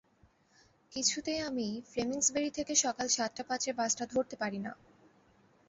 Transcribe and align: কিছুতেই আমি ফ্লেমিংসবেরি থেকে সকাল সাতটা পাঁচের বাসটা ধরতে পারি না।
কিছুতেই 0.91 1.39
আমি 1.41 1.67
ফ্লেমিংসবেরি 1.91 2.51
থেকে 2.51 2.73
সকাল 2.75 3.07
সাতটা 3.07 3.43
পাঁচের 3.43 3.73
বাসটা 3.75 4.03
ধরতে 4.05 4.35
পারি 4.35 4.59
না। 4.59 4.71